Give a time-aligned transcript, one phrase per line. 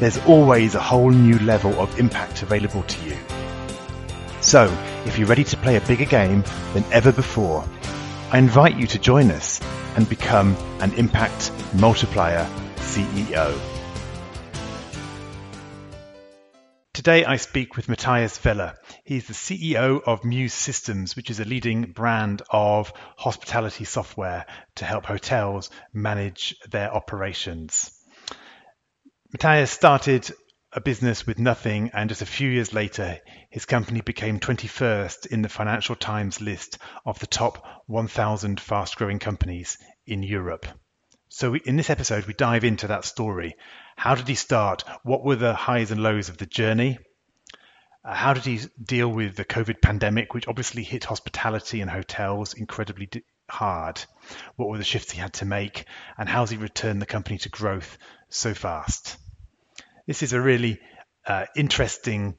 [0.00, 3.16] there's always a whole new level of impact available to you.
[4.40, 4.64] So,
[5.06, 7.64] if you're ready to play a bigger game than ever before,
[8.30, 9.60] I invite you to join us
[9.96, 13.58] and become an impact multiplier CEO.
[16.92, 18.74] Today I speak with Matthijs Welle.
[19.04, 24.84] He's the CEO of Mews Systems, which is a leading brand of hospitality software to
[24.84, 27.90] help hotels manage their operations.
[29.34, 30.30] Matthijs started
[30.72, 33.18] a business with nothing, and just a few years later,
[33.50, 39.18] his company became 21st in the Financial Times list of the top 1,000 fast growing
[39.18, 40.66] companies in Europe.
[41.30, 43.56] So, we, in this episode, we dive into that story.
[43.96, 44.84] How did he start?
[45.02, 46.98] What were the highs and lows of the journey?
[48.04, 52.54] Uh, how did he deal with the COVID pandemic, which obviously hit hospitality and hotels
[52.54, 53.10] incredibly
[53.50, 54.00] hard?
[54.54, 55.86] What were the shifts he had to make?
[56.16, 59.18] And how has he returned the company to growth so fast?
[60.06, 60.80] This is a really
[61.26, 62.36] uh, interesting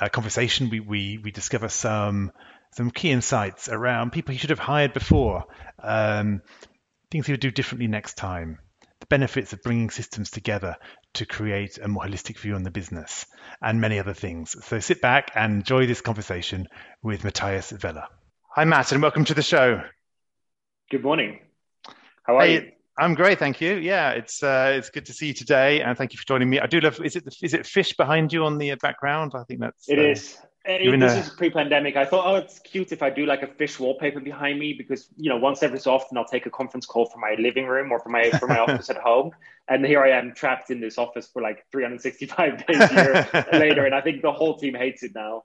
[0.00, 0.70] uh, conversation.
[0.70, 2.30] We, we we discover some
[2.72, 5.44] some key insights around people he should have hired before,
[5.82, 6.42] um,
[7.10, 8.58] things he would do differently next time,
[9.00, 10.76] the benefits of bringing systems together
[11.14, 13.26] to create a more holistic view on the business,
[13.60, 14.54] and many other things.
[14.64, 16.68] So sit back and enjoy this conversation
[17.02, 18.06] with Matthijs Welle.
[18.54, 19.82] Hi, Matt, and welcome to the show.
[20.90, 21.40] Good morning.
[22.22, 22.72] How are hey, you?
[22.98, 23.76] I'm great, thank you.
[23.76, 26.58] Yeah, it's uh, it's good to see you today, and thank you for joining me.
[26.58, 27.00] I do love.
[27.00, 29.32] Is it the, is it fish behind you on the background?
[29.36, 29.88] I think that's.
[29.88, 30.36] It uh, is.
[30.64, 31.18] It, this a...
[31.20, 31.96] is pre-pandemic.
[31.96, 35.08] I thought, oh, it's cute if I do like a fish wallpaper behind me because
[35.16, 37.92] you know once every so often I'll take a conference call from my living room
[37.92, 39.30] or from my from my office at home,
[39.68, 42.78] and here I am trapped in this office for like 365 days
[43.52, 45.44] later, and I think the whole team hates it now.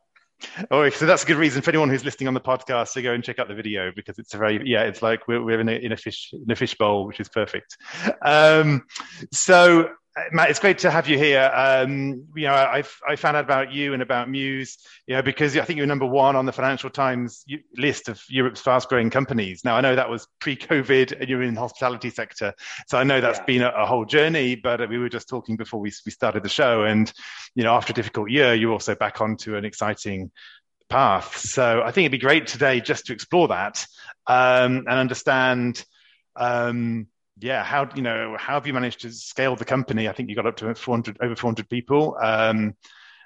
[0.71, 3.13] Oh, so that's a good reason for anyone who's listening on the podcast to go
[3.13, 5.69] and check out the video because it's a very yeah, it's like we're, we're in
[5.69, 7.77] a in a fish in a fish bowl, which is perfect.
[8.23, 8.83] Um,
[9.31, 9.89] so
[10.31, 11.49] Matt, it's great to have you here.
[11.53, 15.57] Um, you know, I, I found out about you and about Mews, you know, because
[15.57, 17.43] I think you're number one on the Financial Times
[17.75, 19.65] list of Europe's fast-growing companies.
[19.65, 22.53] Now, I know that was pre-COVID, and you're in the hospitality sector,
[22.87, 23.45] so I know that's yeah.
[23.45, 24.55] been a, a, whole journey.
[24.55, 27.11] But we were just talking before we we started the show, and
[27.55, 30.29] you know, after a difficult year, you're also back onto an exciting
[30.89, 31.37] path.
[31.37, 33.83] So I think it'd be great today just to explore that
[34.27, 35.83] um, and understand.
[36.35, 37.07] Um,
[37.39, 40.07] yeah, how you know how have you managed to scale the company?
[40.07, 42.75] I think you got up to 400 over 400 people um,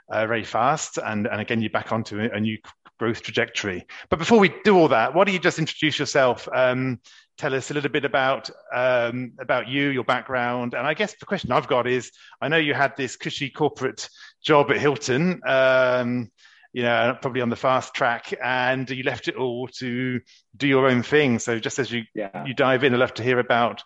[0.10, 2.58] uh, very fast, and and again you're back onto a, new
[3.00, 3.86] growth trajectory.
[4.10, 6.48] But before we do all that, why don't you just introduce yourself?
[6.54, 7.00] Um,
[7.38, 11.26] tell us a little bit about um, about you, your background, and I guess the
[11.26, 14.10] question I've got is: I know you had this cushy corporate
[14.42, 15.42] job at Hilton.
[15.46, 16.32] Um,
[16.78, 20.22] you know, probably on the fast track, and you left it all to
[20.56, 21.40] do your own thing.
[21.40, 22.46] So just as you yeah.
[22.46, 23.82] you dive in, I'd love to hear about,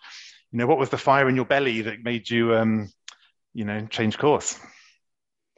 [0.52, 2.92] you know, what was the fire in your belly that made you, um,
[3.54, 4.60] you know, change course.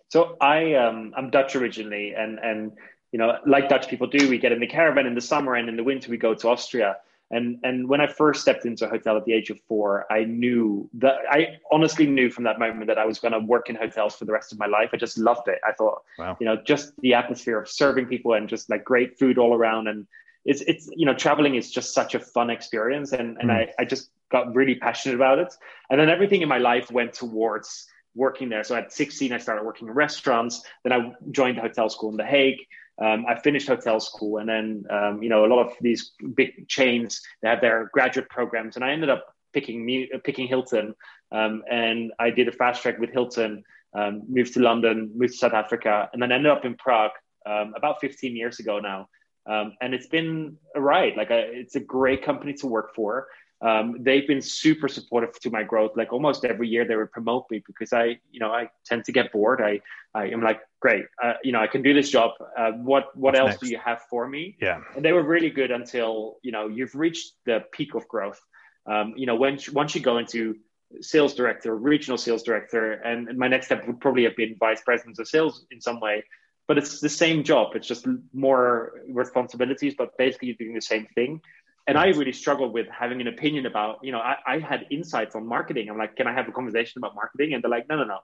[0.10, 2.74] So I um, I'm Dutch originally, and and
[3.12, 5.68] you know, like Dutch people do, we get in the caravan in the summer, and
[5.70, 6.98] in the winter we go to Austria.
[7.34, 10.24] And and when I first stepped into a hotel at the age of four, I
[10.24, 13.76] knew that I honestly knew from that moment that I was going to work in
[13.76, 14.92] hotels for the rest of my life.
[14.94, 15.60] I just loved it.
[15.68, 16.38] I thought, wow.
[16.40, 19.88] you know, just the atmosphere of serving people and just like great food all around.
[19.88, 20.06] And
[20.46, 23.68] it's it's you know, traveling is just such a fun experience, and and mm.
[23.68, 25.54] I I just got really passionate about it.
[25.90, 28.64] And then everything in my life went towards working there.
[28.64, 30.64] So at 16, I started working in restaurants.
[30.84, 32.60] Then I joined the hotel school in The Hague
[33.02, 36.68] um, I finished hotel school, and then um, you know a lot of these big
[36.68, 40.96] chains they have their graduate programs, and I ended up picking picking Hilton,
[41.32, 45.40] um, and I did a fast track with Hilton, um, moved to London, moved to
[45.40, 47.12] South Africa, and then ended up in Prague
[47.46, 49.10] um, about 15 years ago now,
[49.48, 51.18] um, and it's been a ride.
[51.18, 53.28] Like a, it's a great company to work for
[53.64, 55.92] um, they've been super supportive to my growth.
[55.96, 59.14] Like almost every year, they would promote me because I, you know, I tend to
[59.14, 59.62] get bored.
[59.62, 59.80] I,
[60.14, 62.32] I am like, great, uh, you know, I can do this job.
[62.58, 63.60] Uh, what, what What's else next?
[63.62, 64.58] do you have for me?
[64.62, 64.82] Yeah.
[64.96, 68.42] And they were really good until you know you've reached the peak of growth.
[68.86, 70.58] Um, you know, when once you go into
[71.00, 74.82] sales director, regional sales director, and, and my next step would probably have been vice
[74.82, 76.26] president of sales in some way.
[76.68, 77.76] But it's the same job.
[77.76, 81.42] It's just more responsibilities, but basically you're doing the same thing
[81.88, 85.36] and I really struggled with having an opinion about, you know, I, I, had insights
[85.36, 85.90] on marketing.
[85.90, 87.54] I'm like, can I have a conversation about marketing?
[87.54, 88.20] And they're like, no, no, no.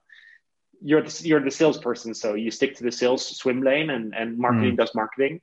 [0.81, 4.37] you're the, you're the salesperson, so you stick to the sales swim lane, and and
[4.37, 4.77] marketing mm.
[4.77, 5.41] does marketing.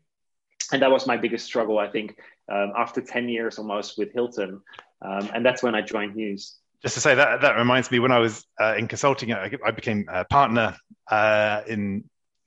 [0.72, 2.18] And that was my biggest struggle, I think,
[2.50, 4.62] um, after ten years almost with Hilton,
[5.02, 6.56] um, and that's when I joined Mews.
[6.82, 9.70] Just to say that that reminds me when I was uh, in consulting, I, I
[9.70, 10.76] became a partner
[11.10, 12.04] uh, in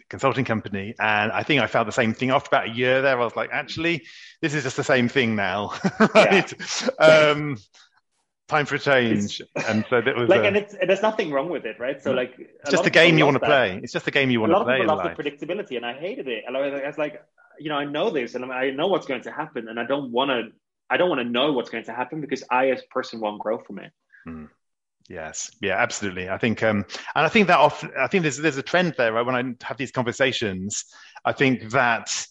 [0.10, 0.96] consulting company.
[1.00, 3.20] And I think I felt the same thing after about a year there.
[3.20, 4.06] I was like, actually,
[4.42, 5.74] this is just the same thing now.
[6.16, 6.54] right?
[7.00, 7.58] Um,
[8.48, 9.42] time for a change.
[9.68, 12.02] And so that was like, a, and it's, there's nothing wrong with it, right?
[12.02, 13.80] So like, it's just a game you want to play.
[13.82, 14.82] It's just a game you want to play.
[14.82, 16.44] A lot of people love the predictability, and I hated it.
[16.48, 17.24] And I was like,
[17.60, 20.12] you know, I know this, and I know what's going to happen, and I don't
[20.12, 20.50] want to.
[20.92, 23.40] I don't want to know what's going to happen because I, as a person, won't
[23.40, 23.92] grow from it.
[24.26, 24.46] Hmm.
[25.10, 26.30] Yes, yeah, absolutely.
[26.30, 26.86] I think, um,
[27.16, 29.12] and I think that often, I think there's there's a trend there.
[29.12, 29.26] Right?
[29.26, 30.86] When I have these conversations,
[31.26, 32.28] I think that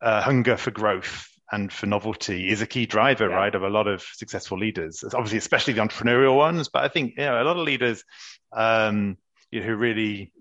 [0.00, 3.34] uh, hunger for growth and for novelty is a key driver, yeah.
[3.34, 5.02] right, of a lot of successful leaders.
[5.02, 8.04] Obviously, especially the entrepreneurial ones, but I think you know a lot of leaders
[8.52, 9.16] um,
[9.50, 10.32] you know, who really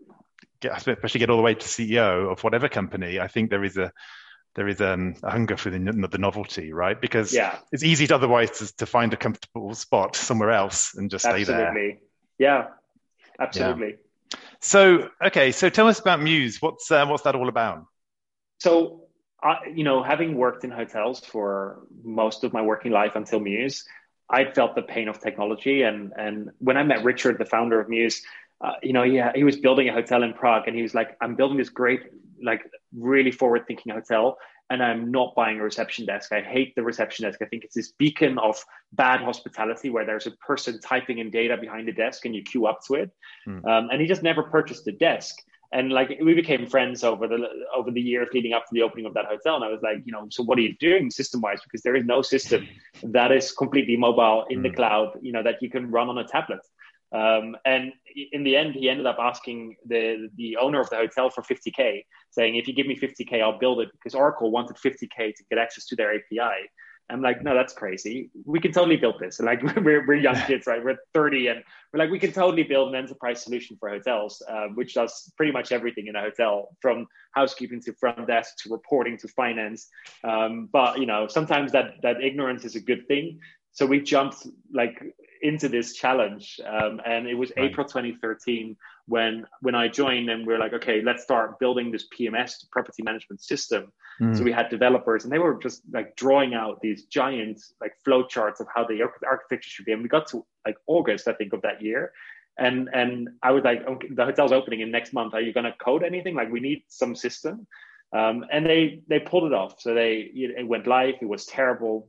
[0.61, 3.19] get, especially get all the way to CEO of whatever company.
[3.19, 3.91] I think there is a
[4.55, 6.99] there is um, a hunger for the, the novelty, right?
[6.99, 7.57] Because yeah.
[7.71, 11.45] it's easy to otherwise to, to, find a comfortable spot somewhere else and just absolutely.
[11.45, 11.97] stay there.
[12.39, 12.67] Yeah,
[13.39, 13.97] absolutely.
[14.31, 14.39] Yeah.
[14.61, 16.61] So, okay, so tell us about Mews.
[16.61, 17.85] What's uh, what's that all about?
[18.59, 19.03] So,
[19.43, 23.85] I, you know, having worked in hotels for most of my working life until Mews,
[24.29, 25.83] I felt the pain of technology.
[25.83, 28.23] And and when I met Richard, the founder of Mews,
[28.61, 31.17] uh, you know, yeah, he was building a hotel in Prague, and he was like,
[31.21, 32.03] "I'm building this great,
[32.41, 34.37] like, really forward-thinking hotel,
[34.69, 36.31] and I'm not buying a reception desk.
[36.31, 37.39] I hate the reception desk.
[37.41, 41.55] I think it's this beacon of bad hospitality where there's a person typing in data
[41.57, 43.11] behind the desk, and you queue up to it.
[43.47, 43.65] Mm.
[43.65, 45.35] Um, and he just never purchased a desk.
[45.71, 49.05] And like we became friends over the over the years leading up to the opening
[49.05, 49.55] of that hotel.
[49.55, 51.59] And I was like, you know, so what are you doing system wise?
[51.63, 52.67] Because there is no system
[53.03, 54.63] that is completely mobile in mm.
[54.63, 54.75] the hmm.
[54.75, 56.61] cloud, you know, that you can run on a tablet.
[57.15, 57.93] Um, and
[58.31, 62.05] in the end, he ended up asking the the owner of the hotel for 50k,
[62.31, 65.57] saying, "If you give me 50k, I'll build it." Because Oracle wanted 50k to get
[65.57, 66.69] access to their API.
[67.09, 68.31] I'm like, no, that's crazy.
[68.45, 69.39] We can totally build this.
[69.39, 70.83] And like we're, we're young kids, right?
[70.83, 71.63] We're 30 and
[71.93, 75.51] we're like, we can totally build an enterprise solution for hotels, uh, which does pretty
[75.51, 79.87] much everything in a hotel from housekeeping to front desk to reporting to finance.
[80.23, 83.39] Um, but you know, sometimes that, that ignorance is a good thing.
[83.71, 85.03] So we jumped like
[85.41, 86.59] into this challenge.
[86.65, 87.65] Um, and it was right.
[87.69, 88.75] April 2013
[89.07, 93.03] when when I joined, and we are like, okay, let's start building this PMS property
[93.03, 93.91] management system.
[94.19, 94.37] Mm.
[94.37, 98.25] So we had developers, and they were just like drawing out these giant like flow
[98.25, 99.91] charts of how the architecture should be.
[99.91, 102.11] And we got to like August, I think, of that year.
[102.57, 105.33] And and I was like, okay, the hotel's opening in next month.
[105.33, 106.35] Are you going to code anything?
[106.35, 107.67] Like, we need some system.
[108.13, 109.81] Um, and they they pulled it off.
[109.81, 111.15] So they it went live.
[111.21, 112.07] It was terrible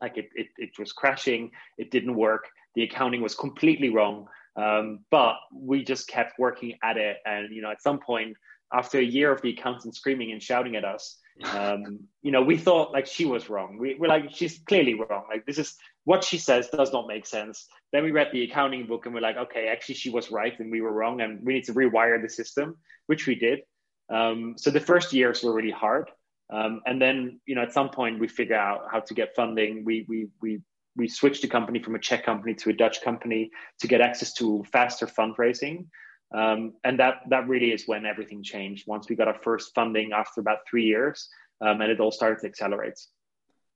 [0.00, 1.50] like it, it, it was crashing.
[1.76, 2.48] It didn't work.
[2.74, 4.26] The accounting was completely wrong.
[4.56, 7.18] Um, but we just kept working at it.
[7.24, 8.36] And you know at some point
[8.72, 12.56] after a year of the accountant screaming and shouting at us um, you know we
[12.56, 13.78] thought like she was wrong.
[13.78, 15.24] We, we're like she's clearly wrong.
[15.30, 17.66] Like this is what she says does not make sense.
[17.92, 20.70] Then we read the accounting book and we're like okay actually she was right and
[20.70, 23.60] we were wrong and we need to rewire the system which we did.
[24.10, 26.10] Um, so the first years were really hard
[26.50, 29.84] um, and then, you know, at some point we figure out how to get funding.
[29.84, 30.60] We we we
[30.96, 33.50] we switched the company from a Czech company to a Dutch company
[33.80, 35.86] to get access to faster fundraising.
[36.34, 38.86] Um, and that that really is when everything changed.
[38.86, 41.28] Once we got our first funding after about three years,
[41.60, 42.98] um, and it all started to accelerate.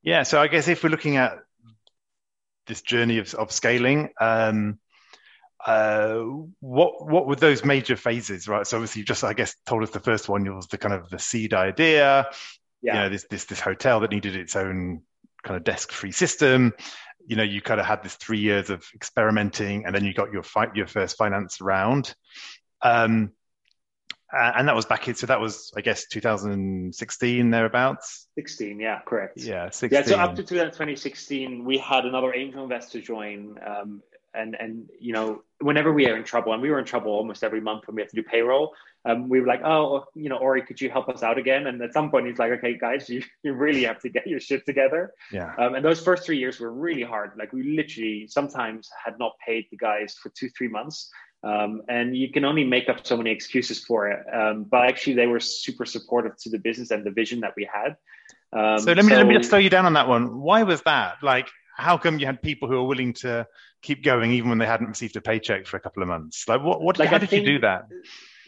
[0.02, 0.23] Yeah.
[0.23, 1.38] So I guess if we're looking at
[2.67, 4.79] this journey of, of scaling, um,
[5.64, 6.19] uh,
[6.61, 8.67] what what were those major phases, right?
[8.67, 11.09] So obviously, you just I guess told us the first one was the kind of
[11.09, 12.31] the seed idea,
[12.83, 12.95] yeah.
[12.95, 15.03] you know, this this this hotel that needed its own
[15.43, 16.73] kind of desk free system.
[17.27, 20.33] You know, you kind of had this three years of experimenting, and then you got
[20.33, 22.15] your fight your first finance round.
[22.83, 23.33] Um,
[24.33, 29.39] and that was back in so that was i guess 2016 thereabouts 16 yeah correct
[29.39, 29.91] yeah 16.
[29.91, 34.03] yeah so up to 2016 we had another angel investor join um,
[34.35, 37.45] and and you know whenever we are in trouble and we were in trouble almost
[37.45, 38.73] every month when we had to do payroll
[39.04, 41.66] um, we were like oh you know ori could you help us out again?
[41.66, 44.40] And at some point he's like okay guys you, you really have to get your
[44.40, 45.12] shit together.
[45.32, 45.54] Yeah.
[45.59, 47.32] Um, and those first three years were really hard.
[47.37, 51.11] Like we literally sometimes had not paid the guys for two three months.
[51.44, 54.25] Um, and you can only make up so many excuses for it.
[54.32, 57.68] Um, but actually they were super supportive to the business and the vision that we
[57.73, 57.97] had.
[58.52, 60.40] Um, so let me so, let me just slow you down on that one.
[60.40, 61.16] Why was that?
[61.23, 63.47] Like how come you had people who were willing to
[63.80, 66.49] keep going even when they hadn't received a paycheck for a couple of months?
[66.49, 67.88] Like, what, what like how I did think, you do that?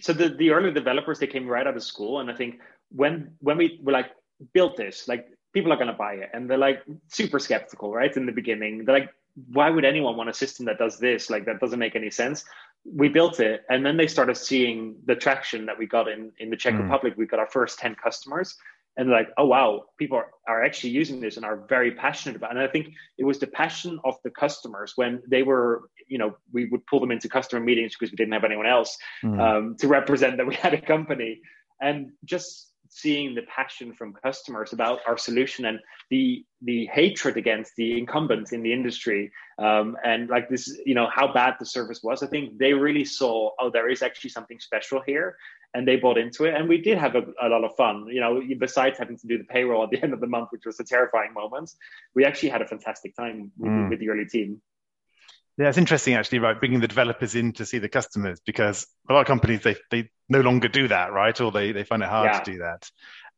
[0.04, 2.20] So the, the early developers, they came right out of school.
[2.20, 4.10] And I think when, when we were like,
[4.52, 6.28] built this, like people are going to buy it.
[6.34, 8.14] And they're like super skeptical, right?
[8.14, 9.10] In the beginning, they're like,
[9.50, 11.30] why would anyone want a system that does this?
[11.30, 12.44] Like, that doesn't make any sense.
[12.84, 16.50] we built it and then they started seeing the traction that we got in in
[16.50, 16.82] the czech mm.
[16.82, 18.56] republic we got our first 10 customers
[18.96, 22.52] and like oh wow people are, are actually using this and are very passionate about
[22.52, 22.58] it.
[22.58, 26.36] And i think it was the passion of the customers when they were you know
[26.52, 29.40] we would pull them into customer meetings because we didn't have anyone else mm.
[29.40, 31.40] um, to represent that we had a company.
[31.80, 37.72] And just seeing the passion from customers about our solution and the the hatred against
[37.76, 42.00] the incumbents in the industry um, and like this you know how bad the service
[42.04, 45.36] was i think they really saw oh there is actually something special here
[45.74, 48.20] and they bought into it and we did have a, a lot of fun you
[48.20, 50.78] know besides having to do the payroll at the end of the month which was
[50.80, 51.70] a terrifying moment
[52.14, 53.90] we actually had a fantastic time with, mm.
[53.90, 54.60] with the early team
[55.56, 56.58] yeah, it's interesting actually, right?
[56.58, 60.10] Bringing the developers in to see the customers because a lot of companies they they
[60.28, 61.40] no longer do that, right?
[61.40, 62.40] Or they they find it hard yeah.
[62.40, 62.90] to do that,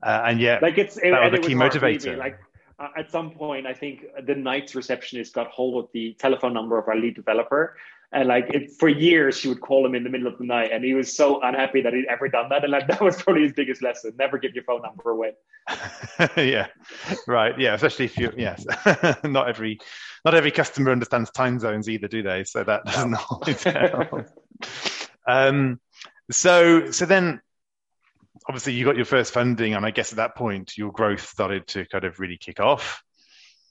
[0.02, 2.16] uh, and yet like it's it, that was the key motivator.
[2.16, 2.38] Like
[2.78, 6.78] uh, at some point, I think the night's receptionist got hold of the telephone number
[6.78, 7.76] of our lead developer,
[8.12, 10.70] and like it, for years she would call him in the middle of the night,
[10.72, 13.42] and he was so unhappy that he'd ever done that, and like that was probably
[13.42, 15.32] his biggest lesson: never give your phone number away.
[16.36, 16.68] yeah,
[17.26, 17.58] right.
[17.58, 18.64] Yeah, especially if you yes,
[19.24, 19.78] not every
[20.24, 22.44] not every customer understands time zones either, do they?
[22.44, 23.66] So that doesn't always.
[25.26, 25.80] Um,
[26.30, 27.40] so so then
[28.48, 31.66] obviously you got your first funding, and I guess at that point your growth started
[31.68, 33.02] to kind of really kick off.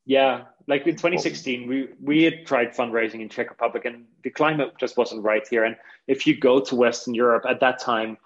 [0.06, 4.74] Yeah, like in 2016, we we had tried fundraising in Czech Republic, and the climate
[4.80, 5.64] just wasn't right here.
[5.64, 5.76] And
[6.08, 8.18] if you go to Western Europe at that time,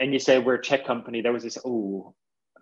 [0.00, 2.14] and you say we're a Czech company, there was this oh,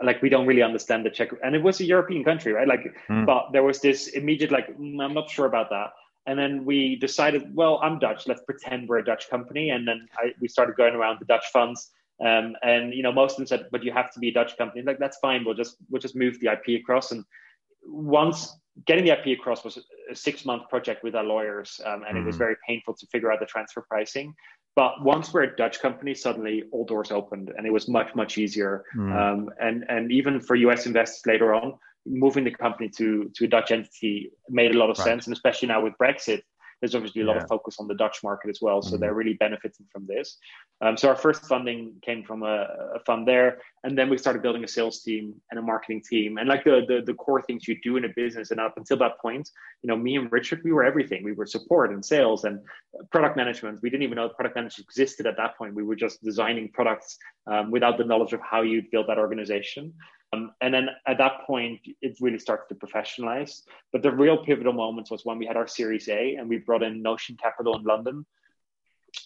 [0.03, 2.69] like we don't really understand the Czech, and it was a European country, right?
[2.69, 3.27] Like, mm.
[3.27, 5.91] but there was this immediate like, mm, I'm not sure about that.
[6.27, 8.29] And then we decided, well, I'm Dutch.
[8.29, 9.71] Let's pretend we're a Dutch company.
[9.71, 11.91] And then I, we started going around the Dutch funds,
[12.25, 14.57] um, and you know, most of them said, but you have to be a Dutch
[14.57, 14.83] company.
[14.83, 15.45] Like that's fine.
[15.45, 17.11] We'll just we'll just move the IP across.
[17.13, 17.25] And
[17.85, 18.57] once
[18.87, 19.79] getting the IP across was
[20.11, 22.23] a six month project with our lawyers, um, and mm.
[22.23, 22.41] it was hmm.
[22.41, 24.35] very painful to figure out the transfer pricing.
[24.77, 28.39] But once we're a Dutch company, suddenly all doors opened, and it was much much
[28.39, 28.85] easier.
[28.97, 29.17] Mm.
[29.17, 31.75] Um, and and even for US investors later on,
[32.07, 35.05] moving the company to to a Dutch entity made a lot of right.
[35.05, 36.43] sense, and especially now with Brexit,
[36.81, 37.43] there's obviously a lot yeah.
[37.43, 38.81] of focus on the Dutch market as well.
[38.81, 39.01] So mm-hmm.
[39.01, 40.39] they're really benefiting from this.
[40.81, 43.59] Um, so our first funding came from a, a, fund there.
[43.85, 46.39] And then we started building a sales team and a marketing team.
[46.39, 48.51] And like the, the, the core things you do in a business.
[48.51, 49.49] And up until that point,
[49.83, 51.23] you know, me and Richard, we were everything.
[51.23, 52.61] We were support and sales and
[53.13, 53.81] product management.
[53.83, 55.75] We didn't even know product management existed at that point.
[55.75, 59.93] We were just designing products um, without the knowledge of how you'd build that organization.
[60.33, 63.63] Um, and then at that point, it really started to professionalize.
[63.93, 66.83] But the real pivotal moment was when we had our Series A and we brought
[66.83, 68.25] in Notion Capital in London,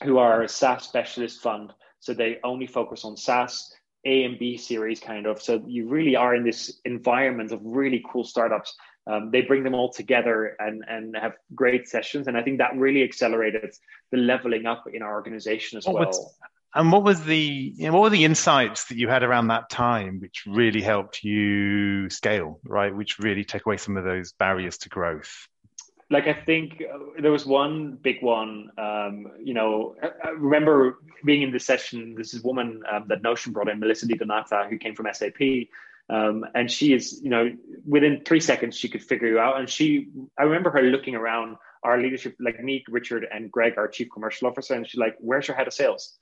[0.03, 1.73] who are a SaaS specialist fund.
[2.01, 3.73] So they only focus on SaaS,
[4.07, 5.43] A and B series kind of.
[5.43, 8.75] So you really are in this environment of really cool startups.
[9.07, 12.27] Um, they bring them all together and, and have great sessions.
[12.29, 13.75] And I think that really accelerated
[14.11, 16.35] the leveling up in our organization as well.
[16.75, 19.71] And what was the you know, what were the insights that you had around that
[19.71, 22.95] time, which really helped you scale, right?
[22.95, 25.49] Which really take away some of those barriers to growth.
[26.11, 28.71] Like I think uh, there was one big one.
[28.77, 32.15] Um, you know, I, remember being in this session.
[32.17, 35.69] This is woman um, that Notion brought in, Melissa Di Donato, who came from SAP.
[36.11, 37.51] Um, and she is, you know,
[37.87, 39.59] within three seconds she could figure you out.
[39.59, 43.89] And she, I remember her looking around our leadership, like me, Richard, and Greg, our
[43.89, 46.19] chief commercial officer, and she's like, "Where's your head of sales?"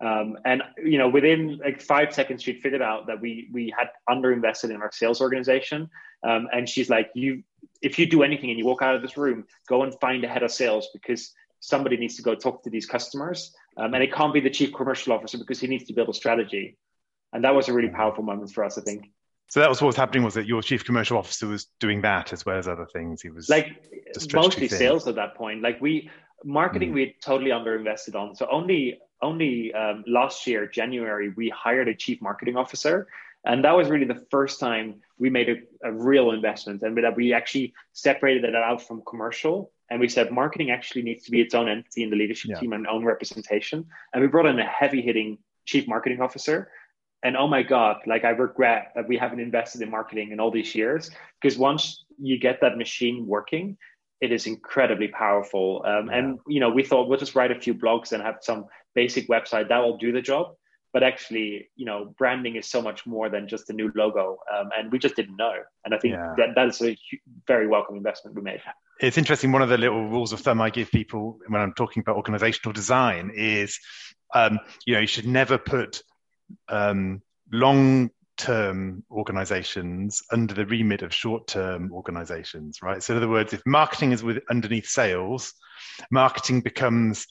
[0.00, 3.88] Um, and you know, within like five seconds, she'd figured out that we we had
[4.08, 5.88] underinvested in our sales organization.
[6.26, 7.42] Um, and she's like, "You,
[7.80, 10.28] if you do anything and you walk out of this room, go and find a
[10.28, 14.12] head of sales because somebody needs to go talk to these customers, um, and it
[14.12, 16.76] can't be the chief commercial officer because he needs to build a strategy."
[17.32, 19.10] And that was a really powerful moment for us, I think.
[19.48, 20.24] So that was what was happening.
[20.24, 23.22] Was that your chief commercial officer was doing that as well as other things?
[23.22, 23.68] He was like
[24.32, 25.62] mostly sales at that point.
[25.62, 26.10] Like we
[26.44, 26.94] marketing, mm.
[26.94, 28.34] we had totally underinvested on.
[28.34, 33.08] So only only um, last year, January, we hired a chief marketing officer.
[33.44, 37.16] And that was really the first time we made a, a real investment and that
[37.16, 39.70] we actually separated it out from commercial.
[39.90, 42.60] And we said marketing actually needs to be its own entity in the leadership yeah.
[42.60, 43.86] team and own representation.
[44.12, 46.70] And we brought in a heavy hitting chief marketing officer.
[47.22, 50.50] And oh my God, like I regret that we haven't invested in marketing in all
[50.50, 53.76] these years because once you get that machine working,
[54.20, 55.82] it is incredibly powerful.
[55.86, 56.18] Um, yeah.
[56.18, 59.28] And you know, we thought we'll just write a few blogs and have some basic
[59.28, 60.54] website that will do the job.
[60.92, 64.70] But actually, you know, branding is so much more than just a new logo, um,
[64.78, 65.54] and we just didn't know.
[65.84, 66.34] And I think yeah.
[66.36, 66.96] that that is a
[67.48, 68.62] very welcome investment we made.
[69.00, 69.50] It's interesting.
[69.50, 72.72] One of the little rules of thumb I give people when I'm talking about organizational
[72.72, 73.80] design is,
[74.34, 76.00] um, you know, you should never put
[76.68, 77.22] um,
[77.52, 83.02] long term organizations under the remit of short term organizations, right?
[83.02, 85.54] So, in other words, if marketing is with underneath sales,
[86.10, 87.26] marketing becomes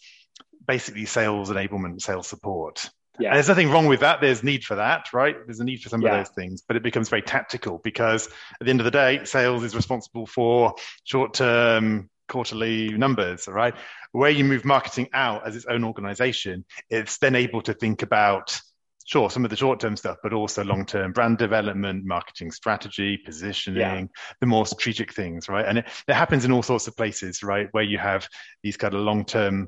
[0.67, 2.89] basically sales enablement, sales support.
[3.19, 3.29] Yeah.
[3.29, 4.21] And there's nothing wrong with that.
[4.21, 5.35] There's need for that, right?
[5.45, 6.15] There's a need for some Yeah.
[6.15, 8.27] of those things, but it becomes very tactical because
[8.59, 13.75] at the end of the day, sales is responsible for short-term quarterly numbers, right?
[14.13, 18.59] Where you move marketing out as its own organization, it's then able to think about
[19.05, 24.47] sure some of the short-term stuff, but also long-term brand development, marketing strategy, positioning, the
[24.47, 25.65] more strategic things, right?
[25.65, 27.67] And it, it happens in all sorts of places, right?
[27.71, 28.27] Where you have
[28.63, 29.67] these kind of long-term,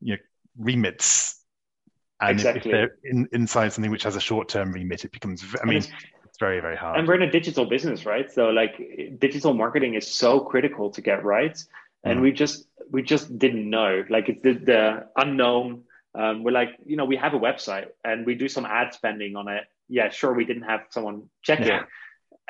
[0.00, 0.18] you know,
[0.60, 1.36] remits.
[2.20, 2.70] And if- Exactly.
[2.70, 5.92] if they're in, inside something which has a short-term remit, it becomes, I mean, it's-
[6.26, 6.98] it's very, very hard.
[6.98, 8.74] and we're in a digital business right so like
[9.18, 11.56] digital marketing is so critical to get right
[12.04, 12.22] and Mm.
[12.22, 12.56] we just
[12.94, 14.82] we just didn't know like it's the, the
[15.16, 15.66] unknown
[16.20, 19.34] um, we're like you know we have a website and we do some ad spending
[19.40, 21.80] on it yeah sure we didn't have someone check Yeah.
[21.80, 21.86] it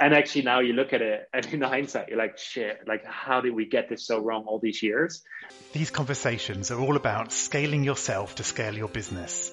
[0.01, 3.41] and actually now you look at it and in hindsight you're like shit like how
[3.41, 5.23] did we get this so wrong all these years
[5.73, 9.53] These conversations are all about scaling yourself to scale your business.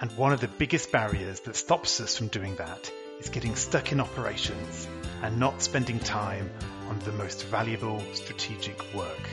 [0.00, 3.92] And one of the biggest barriers that stops us from doing that is getting stuck
[3.92, 4.88] in operations
[5.22, 6.50] and not spending time
[6.88, 9.28] on the most valuable strategic work.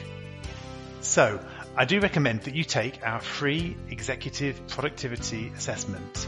[0.99, 1.39] So,
[1.77, 6.27] I do recommend that you take our free executive productivity assessment.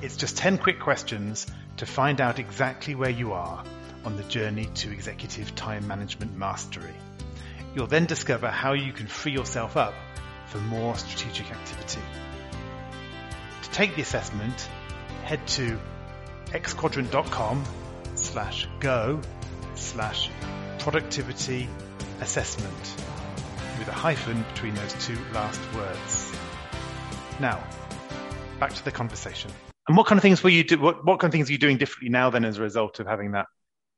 [0.00, 1.46] It's just 10 quick questions
[1.78, 3.64] to find out exactly where you are
[4.04, 6.94] on the journey to executive time management mastery.
[7.74, 9.94] You'll then discover how you can free yourself up
[10.46, 12.00] for more strategic activity.
[13.62, 14.68] To take the assessment,
[15.24, 15.78] head to
[16.46, 17.64] xquadrant.com
[18.14, 19.20] slash go
[19.74, 20.30] slash
[20.78, 21.68] productivity
[22.20, 22.94] assessment
[23.78, 26.32] with a hyphen between those two last words.
[27.40, 27.62] Now,
[28.60, 29.50] back to the conversation.
[29.88, 30.78] And what kind of things were you do?
[30.78, 33.06] What, what kind of things are you doing differently now then as a result of
[33.06, 33.46] having that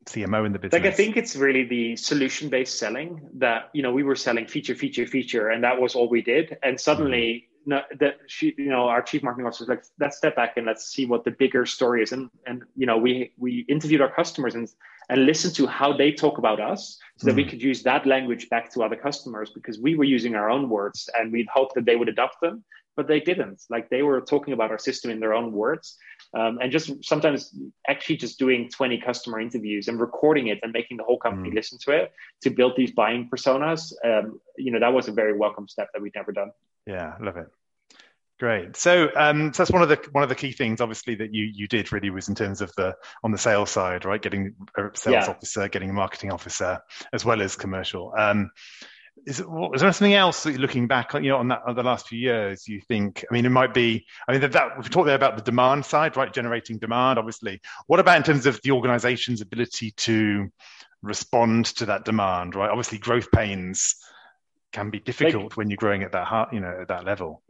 [0.06, 0.82] CMO in the business?
[0.82, 4.46] like i think it's really the solution based selling that you know we were selling
[4.46, 7.70] feature feature feature and that was all we did and suddenly mm-hmm.
[7.70, 10.66] no, that she you know our chief marketing officer was like let's step back and
[10.66, 14.10] let's see what the bigger story is and and you know we we interviewed our
[14.10, 14.68] customers and
[15.10, 17.50] and listened to how they talk about us so that we mm-hmm.
[17.50, 21.10] could use that language back to other customers because we were using our own words
[21.18, 22.64] and we'd hoped that they would adopt them
[23.00, 25.96] but they didn't like they were talking about our system in their own words
[26.38, 27.56] um, and just sometimes
[27.88, 31.54] actually just doing 20 customer interviews and recording it and making the whole company Mm.
[31.60, 35.34] listen to it to build these buying personas um, you know that was a very
[35.44, 36.50] welcome step that we'd never done
[36.86, 37.48] Yeah, love it.
[38.38, 38.76] Great.
[38.76, 41.44] So, um, so that's one of the one of the key things, obviously, that you
[41.44, 44.22] you did really was in terms of the on the sales side, right?
[44.22, 45.30] Getting a sales Yeah.
[45.30, 46.80] officer, getting a marketing officer,
[47.12, 48.14] as well as commercial.
[48.16, 48.50] Um,
[49.26, 51.74] is, is there something else that you're looking back, on, you know, on that on
[51.74, 52.66] the last few years?
[52.66, 53.24] You think?
[53.30, 54.06] I mean, it might be.
[54.28, 56.32] I mean, that, that we've talked there about the demand side, right?
[56.32, 57.60] Generating demand, obviously.
[57.86, 60.50] What about in terms of the organization's ability to
[61.02, 62.70] respond to that demand, right?
[62.70, 63.96] Obviously, growth pains
[64.72, 67.42] can be difficult when you're growing at that heart, you know, at that level.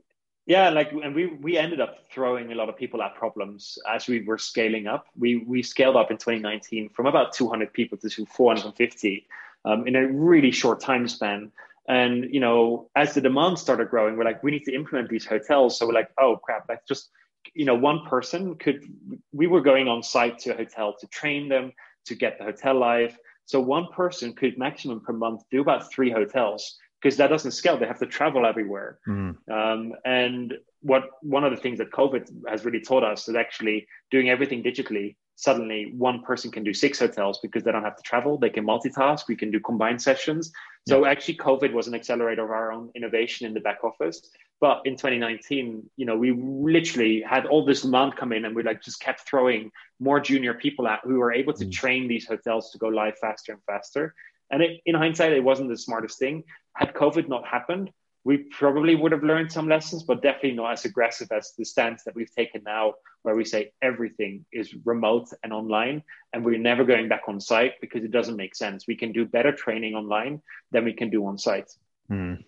[0.46, 4.08] Yeah, like and we we ended up throwing a lot of people at problems as
[4.08, 5.06] we were scaling up.
[5.16, 9.26] We we scaled up in 2019 from about 200 people to 450
[9.64, 11.52] um, in a really short time span.
[11.88, 15.26] And you know, as the demand started growing, we're like, we need to implement these
[15.26, 15.78] hotels.
[15.78, 17.10] So we're like, oh crap, let's just
[17.54, 18.84] you know, one person could.
[19.32, 21.72] We were going on site to a hotel to train them
[22.06, 23.16] to get the hotel live.
[23.46, 27.76] So one person could maximum per month do about three hotels because that doesn't scale.
[27.78, 28.98] They have to travel everywhere.
[29.08, 29.36] Mm.
[29.50, 33.86] Um, and what one of the things that COVID has really taught us is actually
[34.10, 35.16] doing everything digitally.
[35.40, 38.36] Suddenly, one person can do six hotels because they don't have to travel.
[38.36, 39.26] They can multitask.
[39.26, 40.52] We can do combined sessions.
[40.86, 44.20] So actually, COVID was an accelerator of our own innovation in the back office.
[44.60, 48.62] But in 2019, you know, we literally had all this demand come in, and we
[48.62, 51.72] like just kept throwing more junior people out who were able to Mm.
[51.72, 54.14] train these hotels to go live faster and faster.
[54.50, 56.44] And it, in hindsight, it wasn't the smartest thing.
[56.74, 57.90] Had COVID not happened,
[58.24, 62.04] we probably would have learned some lessons, but definitely not as aggressive as the stance
[62.04, 66.02] that we've taken now, where we say everything is remote and online,
[66.32, 68.86] and we're never going back on site because it doesn't make sense.
[68.86, 71.70] We can do better training online than we can do on site.
[72.10, 72.44] Mm.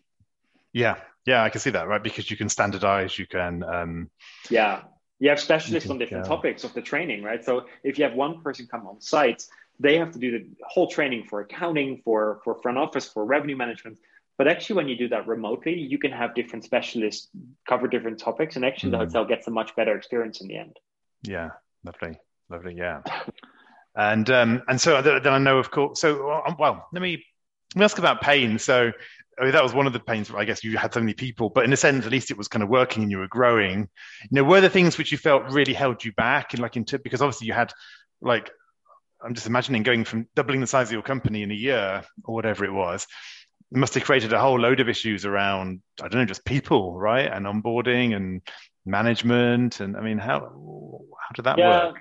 [0.72, 2.02] Yeah, yeah, I can see that, right?
[2.02, 3.62] Because you can standardize, you can.
[3.62, 4.11] Um,
[4.50, 4.82] Yeah.
[5.18, 6.30] You have specialists on different go.
[6.30, 7.44] topics of the training, right?
[7.44, 9.46] So if you have one person come on site,
[9.78, 13.56] they have to do the whole training for accounting, for for front office, for revenue
[13.56, 13.98] management.
[14.38, 17.29] But actually, when you do that remotely, you can have different specialists
[17.68, 18.92] cover different topics, and actually, Mhm.
[18.92, 20.79] the hotel gets a much better experience in the end.
[21.23, 21.51] yeah,
[21.85, 22.18] lovely,
[22.49, 23.03] lovely, yeah.
[23.95, 26.01] And um, and so then I know, of course.
[26.01, 27.23] So uh, well, let me
[27.75, 28.59] let me ask about pain.
[28.59, 28.90] So
[29.38, 30.31] I mean, that was one of the pains.
[30.31, 32.49] I guess you had so many people, but in a sense, at least it was
[32.49, 33.88] kind of working and you were growing.
[34.23, 36.99] You know, were there things which you felt really held you back, and like into
[36.99, 37.73] because obviously you had
[38.23, 38.51] like
[39.25, 42.35] I'm just imagining going from doubling the size of your company in a year or
[42.35, 43.07] whatever it was.
[43.72, 47.30] Must have created a whole load of issues around I don't know just people right
[47.30, 48.42] and onboarding and
[48.85, 51.87] management and I mean how how did that yeah.
[51.87, 51.96] work?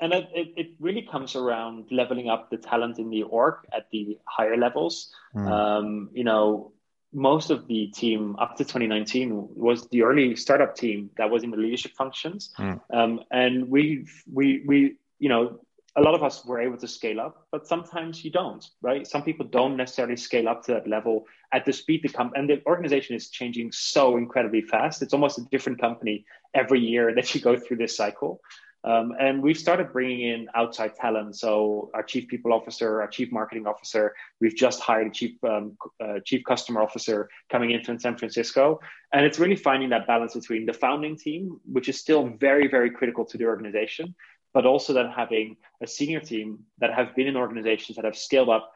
[0.00, 4.18] And it, it really comes around leveling up the talent in the org at the
[4.26, 5.14] higher levels.
[5.34, 5.50] Mm.
[5.50, 6.72] Um, you know,
[7.12, 11.50] most of the team up to 2019 was the early startup team that was in
[11.50, 12.80] the leadership functions, mm.
[12.92, 15.60] um, and we we we you know
[15.96, 19.06] a lot of us were able to scale up, but sometimes you don't, right?
[19.06, 22.50] Some people don't necessarily scale up to that level at the speed the company and
[22.50, 25.02] the organization is changing so incredibly fast.
[25.02, 28.40] It's almost a different company every year that you go through this cycle.
[28.84, 31.36] Um, and we've started bringing in outside talent.
[31.36, 35.78] So our chief people officer, our chief marketing officer, we've just hired a chief um,
[36.02, 38.80] uh, chief customer officer coming in from San Francisco.
[39.14, 42.90] And it's really finding that balance between the founding team, which is still very very
[42.90, 44.14] critical to the organization,
[44.54, 48.48] but also then having a senior team that have been in organizations that have scaled
[48.48, 48.72] up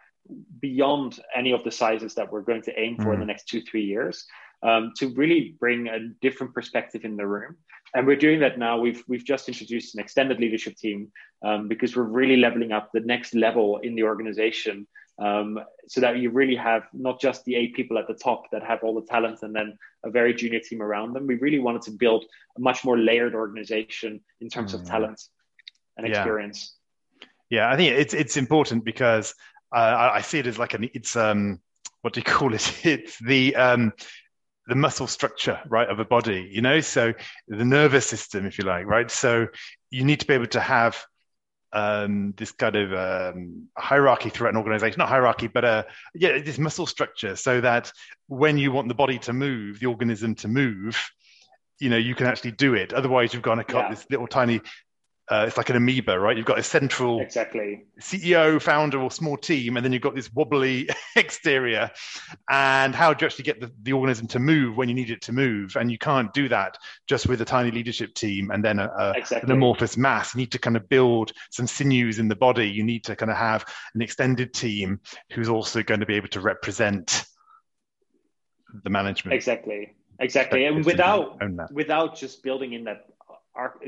[0.61, 3.15] beyond any of the sizes that we're going to aim for mm.
[3.15, 4.27] in the next two, three years
[4.63, 7.57] um, to really bring a different perspective in the room.
[7.95, 8.79] And we're doing that now.
[8.79, 11.11] We've, we've just introduced an extended leadership team
[11.43, 14.87] um, because we're really leveling up the next level in the organization
[15.21, 18.63] um, so that you really have not just the eight people at the top that
[18.63, 21.27] have all the talent and then a very junior team around them.
[21.27, 22.25] We really wanted to build
[22.57, 24.81] a much more layered organization in terms mm.
[24.81, 25.23] of talent
[25.99, 26.77] and experience.
[27.51, 27.69] Yeah.
[27.69, 29.35] yeah, I think it's it's important because
[29.75, 31.61] uh, I, I, see it as like an it's um
[32.01, 32.87] what do you call it?
[32.87, 33.93] It's the um
[34.67, 37.15] the muscle structure right of a body, you know, so
[37.49, 39.11] the nervous system, if you like, right.
[39.11, 39.49] So
[39.91, 41.03] you need to be able to have
[41.73, 45.83] um, this kind of um, hierarchy throughout an organization, not hierarchy, but uh,
[46.15, 47.93] yeah, this muscle structure, so that
[48.27, 51.03] when you want the body to move, the organism to move,
[51.81, 52.93] you know, you can actually do it.
[52.93, 53.91] Otherwise, you've got to cut yeah.
[53.91, 54.61] this little tiny
[55.31, 56.37] uh, it's like an amoeba, right?
[56.37, 60.33] You've got a central exactly CEO, founder, or small team, and then you've got this
[60.33, 61.91] wobbly exterior.
[62.49, 65.23] And how do you actually get the, the organism to move when you need it
[65.23, 65.77] to move?
[65.77, 69.13] And you can't do that just with a tiny leadership team and then a, a,
[69.17, 69.47] exactly.
[69.47, 70.35] an amorphous mass.
[70.35, 72.69] You need to kind of build some sinews in the body.
[72.69, 75.01] You need to kind of have an extended team
[75.33, 77.25] who's also going to be able to represent
[78.83, 79.35] the management.
[79.35, 79.95] Exactly.
[80.21, 80.65] Exactly.
[80.65, 81.39] And without
[81.73, 83.07] without just building in that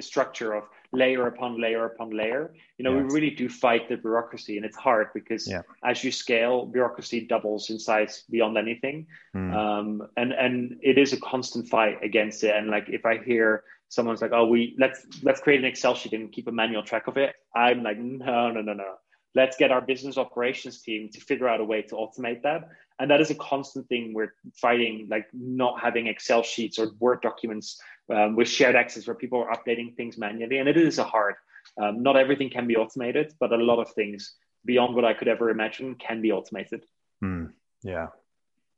[0.01, 2.53] structure of layer upon layer upon layer.
[2.79, 3.13] You know, yes.
[3.13, 5.63] we really do fight the bureaucracy, and it's hard because yeah.
[5.85, 9.55] as you scale, bureaucracy doubles in size beyond anything, mm.
[9.55, 12.55] um, and and it is a constant fight against it.
[12.55, 16.13] And like if I hear someone's like, "Oh, we let's let's create an Excel sheet
[16.13, 18.95] and keep a manual track of it," I'm like, "No, no, no, no."
[19.33, 22.69] Let's get our business operations team to figure out a way to automate that.
[22.99, 27.23] And that is a constant thing we're fighting, like not having Excel sheets or Word
[27.23, 30.59] documents um, with shared access where people are updating things manually.
[30.59, 31.37] And it is a hard.
[31.81, 35.29] Um, not everything can be automated, but a lot of things beyond what I could
[35.29, 36.85] ever imagine can be automated.
[37.23, 38.09] Mm, yeah,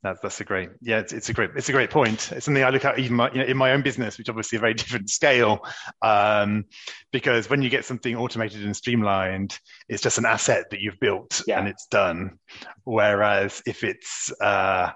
[0.03, 2.63] that's that's a great yeah it's, it's a great it's a great point it's something
[2.63, 4.73] i look at even my, you know, in my own business which obviously a very
[4.73, 5.65] different scale
[6.01, 6.65] um,
[7.11, 11.41] because when you get something automated and streamlined it's just an asset that you've built
[11.47, 11.57] yeah.
[11.57, 12.37] and it's done
[12.83, 14.91] whereas if it's uh,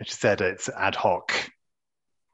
[0.00, 1.32] as you said it's ad hoc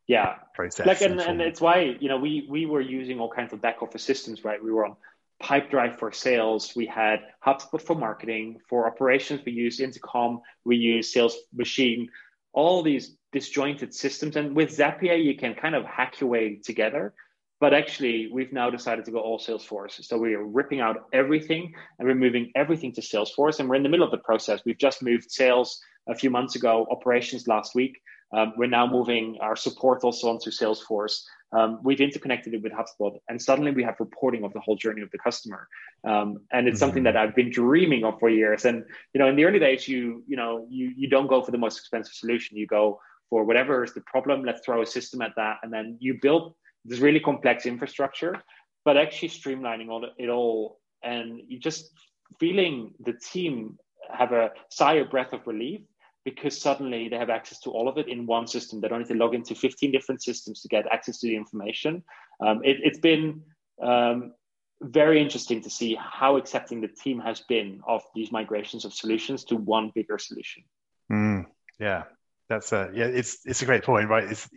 [0.06, 0.36] yeah.
[0.54, 3.60] Process like and, and it's why you know we we were using all kinds of
[3.60, 4.62] back office systems right?
[4.62, 4.96] We were on
[5.42, 6.74] Pipedrive for sales.
[6.76, 9.40] We had hubspot for marketing for operations.
[9.44, 10.42] We used intercom.
[10.64, 12.08] We used sales machine.
[12.52, 14.36] All these disjointed systems.
[14.36, 17.14] And with zapier you can kind of hack your way together.
[17.60, 20.04] But actually we've now decided to go all salesforce.
[20.04, 23.58] So we are ripping out everything and we're moving everything to salesforce.
[23.58, 24.60] And we're in the middle of the process.
[24.64, 28.00] We've just moved sales a few months ago operations last week
[28.34, 31.22] um, we're now moving our support also onto Salesforce.
[31.52, 35.02] Um, we've interconnected it with HubSpot, and suddenly we have reporting of the whole journey
[35.02, 35.68] of the customer.
[36.02, 36.78] Um, and it's mm-hmm.
[36.80, 38.64] something that I've been dreaming of for years.
[38.64, 41.52] And you know, in the early days, you you know, you you don't go for
[41.52, 42.56] the most expensive solution.
[42.56, 44.44] You go for whatever is the problem.
[44.44, 48.42] Let's throw a system at that, and then you build this really complex infrastructure,
[48.84, 51.92] but actually streamlining all it all, and you just
[52.40, 53.78] feeling the team
[54.10, 55.82] have a sigh of breath of relief
[56.24, 58.80] because suddenly they have access to all of it in one system.
[58.80, 62.02] They don't need to log into 15 different systems to get access to the information.
[62.40, 63.42] Um, it, has been
[63.82, 64.32] um,
[64.80, 69.44] very interesting to see how accepting the team has been of these migrations of solutions
[69.44, 70.64] to one bigger solution.
[71.12, 71.46] Mm,
[71.78, 72.04] yeah,
[72.48, 73.04] that's a yeah.
[73.04, 74.24] It's it's a great point, right?
[74.24, 74.48] It's,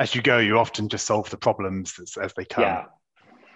[0.00, 2.64] as you go, you often just solve the problems as, as they come.
[2.64, 2.84] Yeah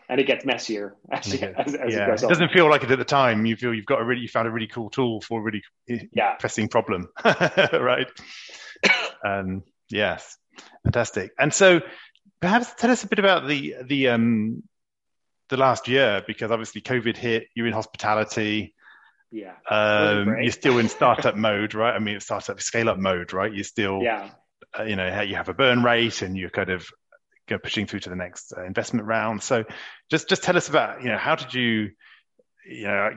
[0.09, 1.53] and it gets messier as, yeah.
[1.57, 2.12] as, as yeah.
[2.12, 3.44] it, it doesn't feel like it at the time.
[3.47, 5.62] You feel you've got a really, you found a really cool tool for a really
[6.12, 6.35] yeah.
[6.35, 8.07] pressing problem, right?
[9.25, 10.37] um, yes,
[10.85, 11.33] fantastic.
[11.38, 11.81] And so,
[12.40, 14.62] perhaps tell us a bit about the the um,
[15.49, 17.49] the last year because obviously COVID hit.
[17.55, 18.75] You're in hospitality.
[19.31, 19.55] Yeah.
[19.68, 21.94] Um, you're still in startup mode, right?
[21.94, 23.53] I mean, startup scale up mode, right?
[23.53, 24.31] You're still, yeah.
[24.79, 26.88] Uh, you know, you have a burn rate and you're kind of
[27.57, 29.43] pushing through to the next uh, investment round.
[29.43, 29.65] So
[30.11, 31.91] just, just tell us about, you know, how did you,
[32.69, 33.11] you know,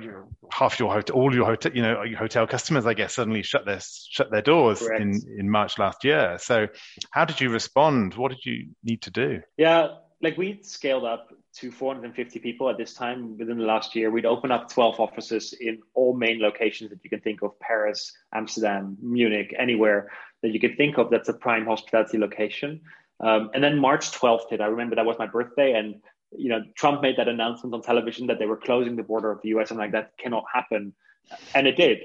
[0.50, 3.66] half your hotel, all your hotel, you know, your hotel customers, I guess, suddenly shut
[3.66, 5.02] their shut their doors Correct.
[5.02, 6.38] in in March last year.
[6.40, 6.68] So,
[7.10, 8.14] how did you respond?
[8.14, 9.42] What did you need to do?
[9.58, 14.10] Yeah, like we scaled up to 450 people at this time within the last year.
[14.10, 18.14] We'd open up 12 offices in all main locations that you can think of Paris,
[18.34, 22.82] Amsterdam, Munich, anywhere that you could think of that's a prime hospitality location.
[23.22, 24.62] Um, and then March 12th hit.
[24.62, 25.74] I remember that was my birthday.
[25.74, 26.02] And,
[26.36, 29.42] you know, Trump made that announcement on television that they were closing the border of
[29.42, 29.70] the US.
[29.70, 30.94] and like, that cannot happen.
[31.54, 32.00] And it did.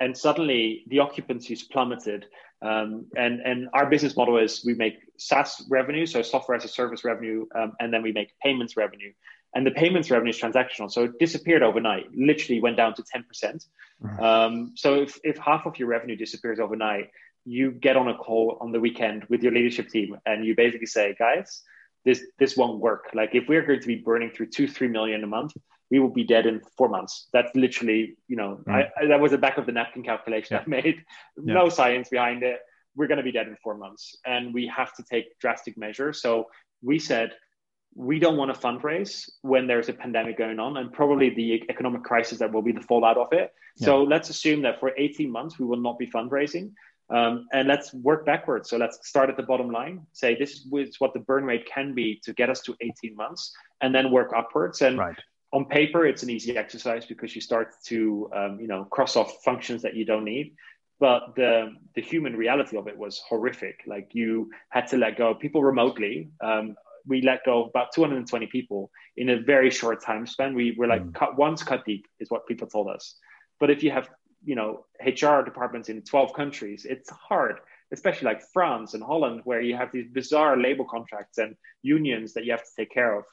[0.00, 2.26] And suddenly the occupancies plummeted.
[2.62, 6.68] Um, and and our business model is we make SaaS revenue, so software as a
[6.68, 9.12] service revenue, um, and then we make payments revenue.
[9.54, 12.06] And the payments revenue is transactional, so it disappeared overnight.
[12.14, 13.66] Literally went down to ten percent.
[14.02, 14.22] Mm-hmm.
[14.22, 17.10] Um, so if if half of your revenue disappears overnight,
[17.44, 20.86] you get on a call on the weekend with your leadership team, and you basically
[20.86, 21.62] say, guys,
[22.04, 23.10] this this won't work.
[23.14, 25.52] Like if we're going to be burning through two three million a month,
[25.90, 27.28] we will be dead in four months.
[27.32, 28.72] That's literally, you know, mm.
[28.72, 30.62] I, I, that was a back of the napkin calculation yeah.
[30.66, 30.96] I made.
[31.36, 31.54] Yeah.
[31.54, 32.60] No science behind it.
[32.96, 36.22] We're going to be dead in four months, and we have to take drastic measures.
[36.22, 36.46] So
[36.82, 37.32] we said
[37.96, 42.02] we don't want to fundraise when there's a pandemic going on, and probably the economic
[42.02, 43.52] crisis that will be the fallout of it.
[43.76, 43.86] Yeah.
[43.86, 46.72] So let's assume that for 18 months we will not be fundraising.
[47.10, 48.70] Um, and let's work backwards.
[48.70, 51.94] So let's start at the bottom line, say this is what the burn rate can
[51.94, 54.80] be to get us to 18 months, and then work upwards.
[54.80, 55.16] And right
[55.54, 59.36] on paper, it's an easy exercise because you start to, um, you know, cross off
[59.44, 60.56] functions that you don't need.
[60.98, 63.80] But the the human reality of it was horrific.
[63.86, 66.30] Like you had to let go of people remotely.
[66.42, 66.74] Um,
[67.06, 70.54] we let go of about 220 people in a very short time span.
[70.54, 71.14] We were like mm.
[71.14, 73.16] cut once cut deep is what people told us.
[73.60, 74.08] But if you have
[74.44, 77.60] you know HR departments in 12 countries, it's hard,
[77.92, 82.44] especially like France and Holland, where you have these bizarre labor contracts and unions that
[82.44, 83.24] you have to take care of.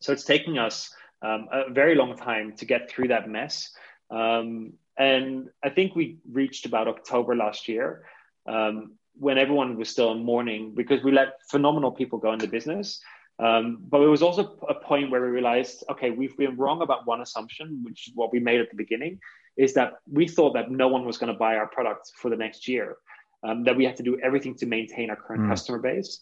[0.00, 3.72] So it's taking us um, a very long time to get through that mess.
[4.10, 8.04] Um, and I think we reached about October last year
[8.46, 13.00] um, when everyone was still in mourning because we let phenomenal people go into business.
[13.38, 17.06] Um, but it was also a point where we realized, okay, we've been wrong about
[17.06, 19.20] one assumption, which is what we made at the beginning,
[19.56, 22.36] is that we thought that no one was going to buy our product for the
[22.36, 22.96] next year,
[23.42, 25.48] um, that we had to do everything to maintain our current mm.
[25.48, 26.20] customer base.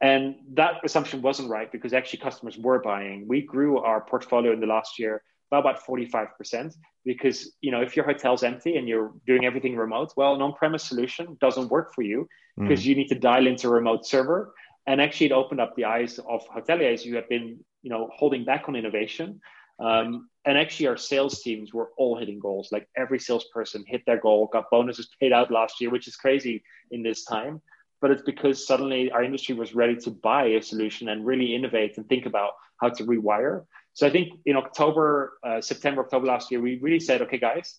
[0.00, 3.26] And that assumption wasn't right because actually customers were buying.
[3.26, 7.96] We grew our portfolio in the last year by about 45% because you know if
[7.96, 12.02] your hotel's empty and you're doing everything remote, well, an on-premise solution doesn't work for
[12.02, 12.86] you because mm.
[12.86, 14.52] you need to dial into a remote server.
[14.86, 18.44] And actually, it opened up the eyes of hoteliers who have been you know holding
[18.44, 19.40] back on innovation.
[19.78, 22.70] Um, and actually, our sales teams were all hitting goals.
[22.72, 26.62] Like every salesperson hit their goal, got bonuses paid out last year, which is crazy
[26.90, 27.60] in this time
[28.00, 31.96] but it's because suddenly our industry was ready to buy a solution and really innovate
[31.96, 33.64] and think about how to rewire.
[33.92, 37.78] So I think in October, uh, September, October last year, we really said, okay, guys,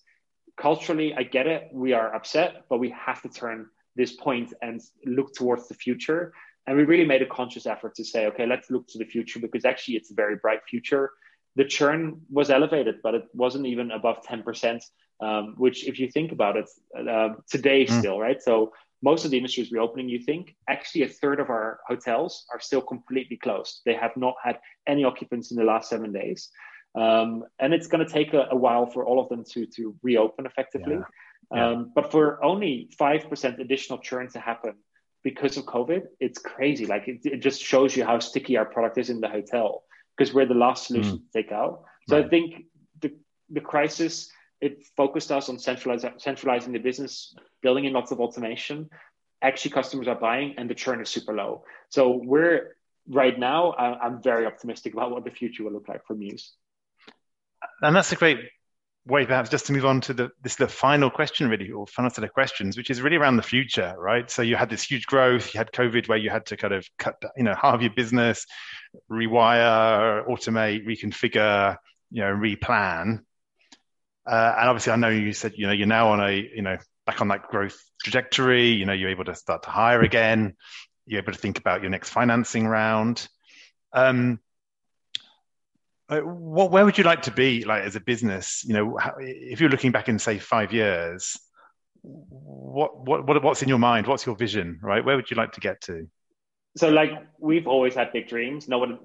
[0.57, 1.69] culturally, I get it.
[1.71, 6.33] We are upset, but we have to turn this point and look towards the future.
[6.67, 9.39] And we really made a conscious effort to say, okay, let's look to the future
[9.39, 11.11] because actually it's a very bright future.
[11.55, 14.81] The churn was elevated, but it wasn't even above 10%,
[15.21, 17.99] um, which, if you think about it, uh, today mm.
[17.99, 18.41] still, right?
[18.41, 20.55] So most of the industry is reopening, you think.
[20.67, 23.81] Actually, a third of our hotels are still completely closed.
[23.85, 26.49] They have not had any occupants in the last seven days.
[26.95, 29.95] Um, and it's going to take a, a, while for all of them to, to
[30.01, 30.95] reopen effectively.
[30.95, 31.03] Yeah.
[31.53, 31.69] Yeah.
[31.69, 34.73] Um, but for only 5% additional churn to happen
[35.23, 36.85] because of COVID, it's crazy.
[36.85, 39.83] Like it, it, just shows you how sticky our product is in the hotel
[40.19, 41.21] because we're the last solution mm.
[41.21, 41.85] to take out.
[42.09, 42.25] So right.
[42.25, 42.65] I think
[42.99, 43.13] the,
[43.49, 44.29] the crisis
[44.59, 48.89] it focused us on centralizing, centralizing the business, building in lots of automation.
[49.41, 51.63] Actually, customers are buying, and the churn is super low.
[51.87, 52.75] So we're
[53.07, 53.71] right now.
[53.71, 56.51] I'm very optimistic about what the future will look like for Mews.
[57.81, 58.39] And that's a great
[59.09, 62.09] way, perhaps, just to move on to the this the final question, really, or final
[62.09, 64.29] set of questions, which is really around the future, right?
[64.29, 66.87] So you had this huge growth, you had COVID, where you had to kind of
[66.97, 68.45] cut, you know, halve your business,
[69.11, 71.77] rewire, automate, reconfigure,
[72.11, 73.19] you know, replan
[74.29, 76.77] uh, and obviously, I know you said you know you're now on a you know
[77.07, 78.67] back on that growth trajectory.
[78.67, 80.55] You know you're able to start to hire again.
[81.07, 83.27] You're able to think about your next financing round.
[83.91, 84.39] Um,
[86.09, 88.63] uh, what, where would you like to be like as a business?
[88.65, 91.37] You know, how, if you're looking back in say five years,
[92.01, 94.07] what what what's in your mind?
[94.07, 94.79] What's your vision?
[94.81, 96.07] Right, where would you like to get to?
[96.77, 98.67] So, like we've always had big dreams.
[98.67, 98.99] No one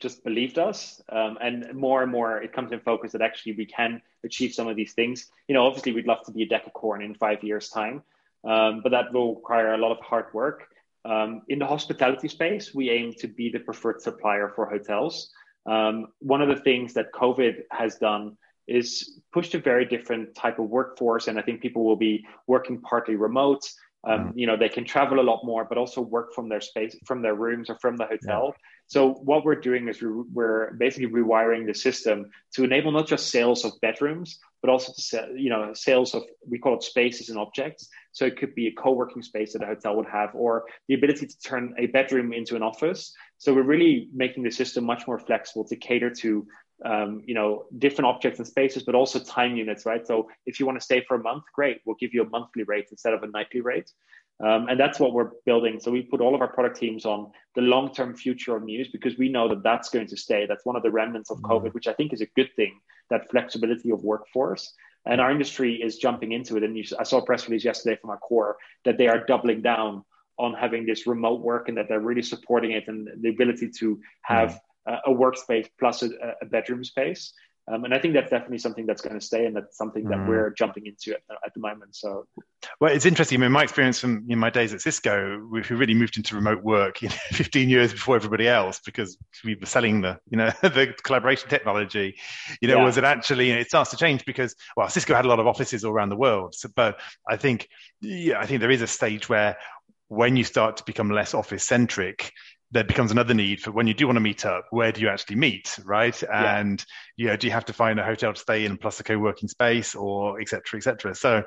[0.00, 1.00] just believed us.
[1.08, 4.68] Um, and more and more it comes in focus that actually we can achieve some
[4.68, 5.26] of these things.
[5.48, 8.02] You know, obviously we'd love to be a decacorn in five years' time,
[8.44, 10.68] um, but that will require a lot of hard work.
[11.04, 15.30] Um, in the hospitality space, we aim to be the preferred supplier for hotels.
[15.68, 20.58] Um, one of the things that COVID has done is pushed a very different type
[20.58, 23.64] of workforce, and I think people will be working partly remote.
[24.04, 24.38] Um, mm-hmm.
[24.38, 27.20] you know, they can travel a lot more, but also work from their space, from
[27.20, 28.44] their rooms, or from the hotel.
[28.46, 28.62] Yeah.
[28.86, 33.64] So what we're doing is we're basically rewiring the system to enable not just sales
[33.64, 37.38] of bedrooms, but also to sell, you know, sales of we call it spaces and
[37.38, 37.88] objects.
[38.12, 41.26] So it could be a co-working space that a hotel would have, or the ability
[41.26, 43.14] to turn a bedroom into an office.
[43.38, 46.46] So we're really making the system much more flexible to cater to
[46.84, 50.06] um, you know, different objects and spaces, but also time units, right?
[50.06, 52.62] So if you want to stay for a month, great, we'll give you a monthly
[52.62, 53.90] rate instead of a nightly rate.
[54.40, 55.80] Um, and that's what we're building.
[55.80, 59.18] So we put all of our product teams on the long-term future of Mews because
[59.18, 60.46] we know that that's going to stay.
[60.46, 61.74] That's one of the remnants of COVID, mm.
[61.74, 62.78] which I think is a good thing.
[63.10, 64.74] That flexibility of workforce,
[65.06, 66.62] and our industry is jumping into it.
[66.62, 68.52] And you, I saw a press release yesterday from Accor
[68.84, 70.04] that they are doubling down
[70.38, 74.00] on having this remote work and that they're really supporting it and the ability to
[74.22, 74.58] have mm
[75.06, 76.08] a workspace plus a,
[76.40, 77.34] a bedroom space.
[77.70, 80.18] Um, and I think that's definitely something that's going to stay, and that's something that
[80.18, 80.26] mm.
[80.26, 81.94] we're jumping into at, at, the moment.
[81.94, 82.26] So,
[82.80, 83.38] well, it's interesting.
[83.38, 86.62] I mean, my experience from in my days at Cisco, we really moved into remote
[86.62, 90.50] work, you know, 15 years before everybody else, because we were selling the, you know,
[90.62, 92.16] the collaboration technology.
[92.62, 92.84] You know, yeah.
[92.84, 93.48] was it actually?
[93.48, 95.92] You know, it starts to change because, well, Cisco had a lot of offices all
[95.92, 96.98] around the world, so, but
[97.28, 97.68] I think,
[98.00, 99.58] yeah, I think there is a stage where
[100.08, 102.32] when you start to become less office centric,
[102.70, 105.08] there becomes another need for when you do want to meet up, where do you
[105.08, 106.20] actually meet, right?
[106.22, 106.58] Yeah.
[106.58, 106.84] And
[107.16, 109.48] you know, do you have to find a hotel to stay in plus a co-working
[109.48, 111.14] space or et cetera, et cetera.
[111.14, 111.44] So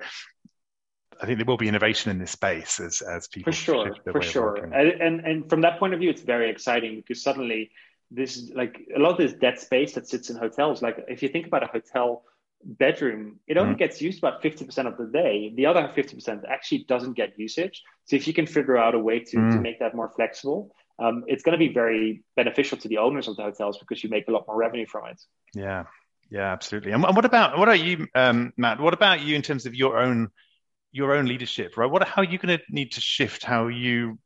[1.22, 4.22] I think there will be innovation in this space as as people for sure, for
[4.22, 4.56] sure.
[4.56, 7.72] And, and and from that point of view, it's very exciting because suddenly
[8.10, 10.82] this like a lot of this dead space that sits in hotels.
[10.82, 12.24] Like if you think about a hotel
[12.64, 13.80] bedroom, it only mm-hmm.
[13.80, 15.54] gets used about 50% of the day.
[15.56, 17.82] The other 50% actually doesn't get usage.
[18.06, 19.54] So if you can figure out a way to, mm.
[19.54, 23.28] to make that more flexible, um, it's going to be very beneficial to the owners
[23.28, 25.22] of the hotels because you make a lot more revenue from it.
[25.54, 25.86] Yeah,
[26.30, 26.92] yeah, absolutely.
[26.92, 28.80] And what about what are you, um, Matt?
[28.80, 30.30] What about you in terms of your own
[30.92, 31.90] your own leadership, right?
[31.90, 34.20] What how are you going to need to shift how you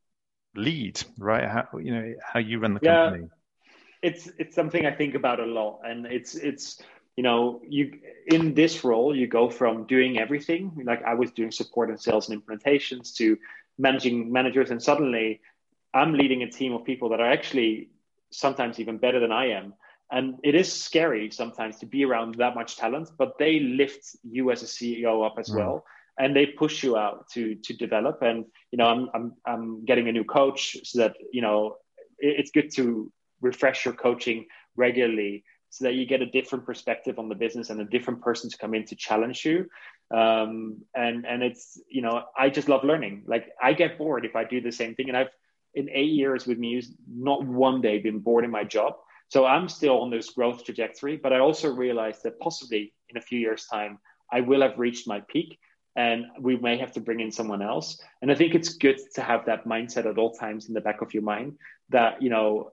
[0.56, 1.48] lead, right?
[1.48, 3.24] How you know how you run the company.
[3.24, 6.82] Yeah, it's it's something I think about a lot, and it's it's
[7.16, 11.52] you know you in this role you go from doing everything like I was doing
[11.52, 13.38] support and sales and implementations to
[13.78, 15.42] managing managers, and suddenly
[15.94, 17.90] I'm leading a team of people that are actually
[18.32, 19.74] sometimes even better than I am.
[20.12, 24.52] And it is scary sometimes to be around that much talent, but they lift you
[24.52, 25.56] as a CEO up as mm.
[25.56, 25.86] well.
[26.20, 28.22] And they push you out to to develop.
[28.22, 31.78] And you know, I'm I'm I'm getting a new coach so that you know
[32.20, 34.46] it, it's good to refresh your coaching
[34.78, 35.44] regularly
[35.76, 38.58] so that you get a different perspective on the business and a different person to
[38.58, 39.68] come in to challenge you
[40.12, 44.36] um, and and it's you know i just love learning like i get bored if
[44.36, 45.30] i do the same thing and i've
[45.76, 48.96] in eight years with Mews, not one day been bored in my job.
[49.28, 53.22] So I'm still on this growth trajectory, but I also realize that possibly in a
[53.22, 54.00] few years' time,
[54.32, 55.60] I will have reached my peak
[55.96, 58.02] and we may have to bring in someone else.
[58.22, 61.02] And I think it's good to have that mindset at all times in the back
[61.02, 61.58] of your mind
[61.90, 62.72] that, you know,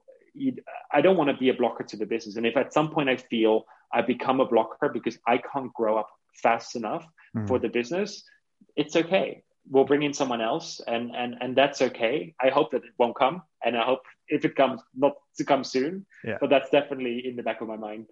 [0.91, 2.35] I don't want to be a blocker to the business.
[2.35, 5.97] And if at some point I feel I become a blocker because I can't grow
[5.97, 6.09] up
[6.41, 7.47] fast enough mm.
[7.47, 8.23] for the business,
[8.75, 12.83] it's okay we'll bring in someone else and and and that's okay i hope that
[12.83, 16.37] it won't come and i hope if it comes not to come soon yeah.
[16.39, 18.07] but that's definitely in the back of my mind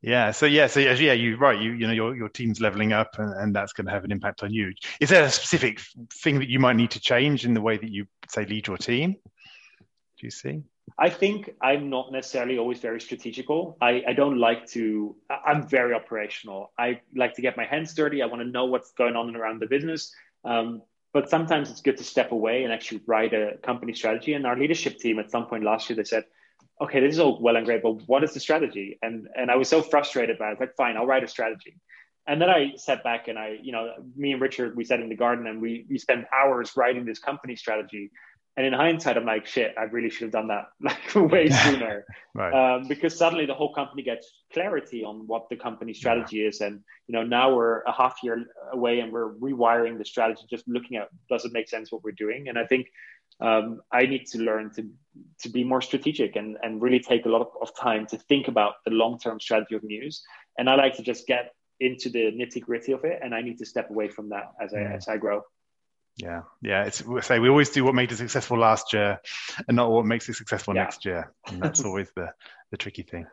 [0.00, 3.18] yeah so yeah so yeah you right you you know your, your team's leveling up
[3.18, 5.80] and, and that's going to have an impact on you is there a specific
[6.12, 8.78] thing that you might need to change in the way that you say lead your
[8.78, 10.62] team do you see
[10.96, 13.76] I think I'm not necessarily always very strategical.
[13.80, 16.72] I, I don't like to, I'm very operational.
[16.78, 18.22] I like to get my hands dirty.
[18.22, 20.14] I want to know what's going on around the business.
[20.44, 24.34] Um, but sometimes it's good to step away and actually write a company strategy.
[24.34, 26.24] And our leadership team at some point last year, they said,
[26.80, 28.98] okay, this is all well and great, but what is the strategy?
[29.02, 30.60] And, and I was so frustrated by it.
[30.60, 31.76] Like, fine, I'll write a strategy.
[32.26, 35.08] And then I sat back and I, you know, me and Richard, we sat in
[35.08, 38.10] the garden and we, we spent hours writing this company strategy.
[38.58, 42.04] And in hindsight, I'm like, shit, I really should have done that like way sooner.
[42.34, 42.74] right.
[42.74, 46.48] um, because suddenly the whole company gets clarity on what the company strategy yeah.
[46.48, 46.60] is.
[46.60, 50.66] And, you know, now we're a half year away and we're rewiring the strategy, just
[50.66, 52.48] looking at does it make sense what we're doing?
[52.48, 52.88] And I think
[53.40, 54.90] um, I need to learn to,
[55.42, 58.48] to be more strategic and, and really take a lot of, of time to think
[58.48, 60.20] about the long term strategy of Mews.
[60.58, 63.20] And I like to just get into the nitty gritty of it.
[63.22, 65.42] And I need to step away from that as I, as I grow.
[66.18, 66.84] Yeah, yeah.
[66.84, 69.20] It's we say we always do what made us successful last year,
[69.66, 70.82] and not what makes us successful yeah.
[70.82, 71.32] next year.
[71.48, 72.32] And that's always the
[72.70, 73.26] the tricky thing.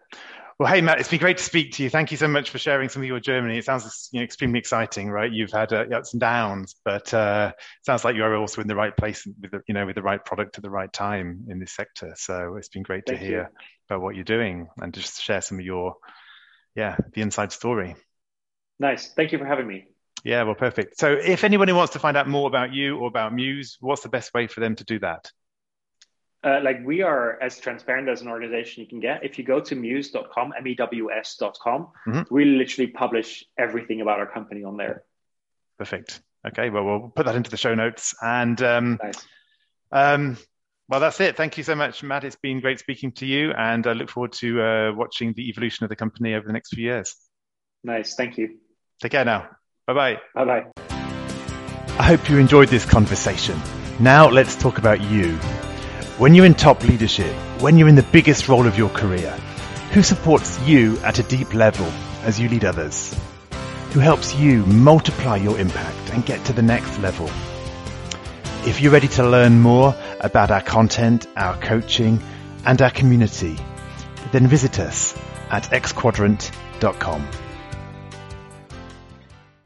[0.58, 1.90] Well, hey Matt, it's been great to speak to you.
[1.90, 3.58] Thank you so much for sharing some of your journey.
[3.58, 5.30] It sounds you know, extremely exciting, right?
[5.30, 8.76] You've had uh, ups and downs, but uh, it sounds like you're also in the
[8.76, 11.60] right place with the, you know with the right product at the right time in
[11.60, 12.14] this sector.
[12.16, 13.48] So it's been great Thank to hear you.
[13.90, 15.96] about what you're doing and just share some of your
[16.76, 17.96] yeah the inside story.
[18.80, 19.12] Nice.
[19.14, 19.88] Thank you for having me.
[20.26, 20.98] Yeah, well, perfect.
[20.98, 24.10] So if anybody wants to find out more about you or about Mews, what's the
[24.10, 25.32] best way for them to do that?
[26.44, 29.24] Uh, like we are as transparent as an organization you can get.
[29.24, 32.22] If you go to mews.com, M-E-W-S.com, mm-hmm.
[32.34, 35.04] we literally publish everything about our company on there.
[35.78, 36.22] Perfect.
[36.48, 38.16] Okay, well, we'll put that into the show notes.
[38.20, 39.26] And um, nice.
[39.92, 40.38] um,
[40.90, 41.38] well, that's it.
[41.38, 42.24] Thank you so much, Matt.
[42.24, 45.84] It's been great speaking to you, and I look forward to uh, watching the evolution
[45.84, 47.16] of the company over the next few years.
[47.84, 48.16] Nice.
[48.16, 48.58] Thank you.
[49.00, 49.50] Take care now.
[49.88, 50.18] Bye bye.
[50.34, 50.66] Bye bye.
[51.98, 53.62] I hope you enjoyed this conversation.
[54.00, 55.38] Now let's talk about you.
[56.18, 57.32] When you're in top leadership,
[57.62, 59.32] when you're in the biggest role of your career,
[59.92, 61.86] who supports you at a deep level
[62.24, 63.16] as you lead others?
[63.92, 67.30] Who helps you multiply your impact and get to the next level?
[68.68, 72.20] If you're ready to learn more about our content, our coaching,
[72.66, 73.56] and our community,
[74.32, 75.16] then visit us
[75.52, 77.28] at xquadrant.com.